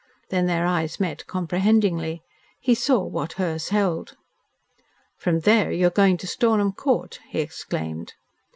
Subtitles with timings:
[0.29, 2.23] Then their eyes met comprehendingly.
[2.59, 4.17] He saw what hers held.
[5.15, 8.15] "From there you are going to Stornham Court!" he exclaimed.